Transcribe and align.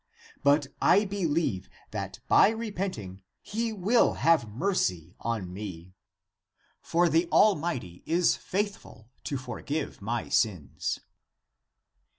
But 0.41 0.65
I 0.81 1.05
believe 1.05 1.69
that 1.91 2.21
by 2.27 2.49
repenting 2.49 3.21
he 3.39 3.71
will 3.71 4.13
have 4.13 4.49
mercy 4.49 5.15
on 5.19 5.53
me. 5.53 5.93
For 6.81 7.07
the 7.07 7.29
Al 7.31 7.53
mighty 7.53 8.01
is 8.07 8.35
faithful 8.35 9.11
to 9.25 9.37
forgive 9.37 10.01
my 10.01 10.27
sins." 10.27 11.01